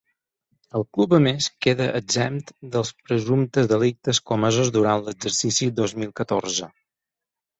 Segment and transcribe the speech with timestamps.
[0.77, 6.71] El club, a més, queda exempt dels presumptes delictes comesos durant l’exercici dos mil catorze.